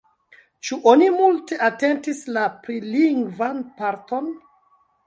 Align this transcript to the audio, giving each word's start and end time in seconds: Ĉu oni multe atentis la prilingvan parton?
Ĉu 0.69 0.77
oni 0.91 1.09
multe 1.17 1.59
atentis 1.67 2.25
la 2.39 2.47
prilingvan 2.65 3.65
parton? 3.81 4.35